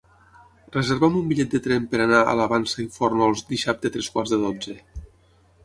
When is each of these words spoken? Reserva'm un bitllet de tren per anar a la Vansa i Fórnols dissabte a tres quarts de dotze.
Reserva'm 0.75 1.19
un 1.19 1.27
bitllet 1.31 1.51
de 1.57 1.61
tren 1.67 1.85
per 1.91 1.99
anar 2.07 2.23
a 2.31 2.35
la 2.41 2.49
Vansa 2.55 2.81
i 2.87 2.87
Fórnols 2.97 3.47
dissabte 3.53 3.93
a 3.93 3.97
tres 3.99 4.13
quarts 4.17 4.37
de 4.37 4.43
dotze. 4.49 4.79